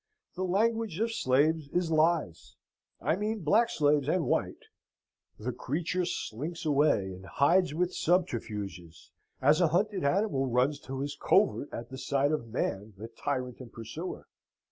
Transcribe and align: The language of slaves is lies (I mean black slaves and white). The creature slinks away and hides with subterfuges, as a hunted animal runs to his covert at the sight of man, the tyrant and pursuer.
The 0.33 0.43
language 0.43 0.99
of 0.99 1.11
slaves 1.13 1.67
is 1.67 1.91
lies 1.91 2.55
(I 3.01 3.15
mean 3.15 3.41
black 3.43 3.69
slaves 3.69 4.07
and 4.07 4.25
white). 4.25 4.63
The 5.37 5.51
creature 5.51 6.05
slinks 6.05 6.65
away 6.65 7.13
and 7.13 7.23
hides 7.27 7.75
with 7.75 7.93
subterfuges, 7.93 9.11
as 9.43 9.61
a 9.61 9.67
hunted 9.67 10.03
animal 10.03 10.47
runs 10.47 10.79
to 10.89 11.01
his 11.01 11.15
covert 11.15 11.69
at 11.71 11.89
the 11.91 11.99
sight 11.99 12.31
of 12.31 12.47
man, 12.47 12.93
the 12.97 13.09
tyrant 13.09 13.59
and 13.59 13.71
pursuer. 13.71 14.25